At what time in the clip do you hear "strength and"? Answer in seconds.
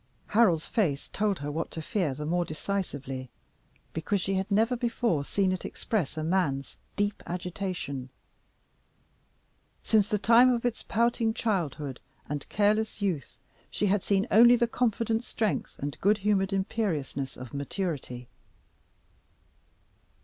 15.23-16.01